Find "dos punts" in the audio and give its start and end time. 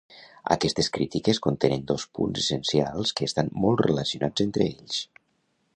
1.91-2.41